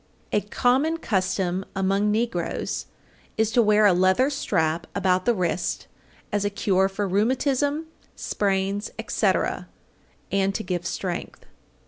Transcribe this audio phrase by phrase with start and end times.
[0.31, 2.87] A common custom among negroes
[3.37, 5.85] is to wear a leather strap about the wrist
[6.31, 7.85] as a cure for rheumatism,
[8.15, 9.67] sprains, etc.,
[10.31, 11.45] and to give strength.